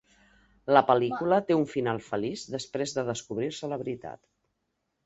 [0.75, 4.27] La pel·lícula té un final feliç després de descobrir-se la veritat.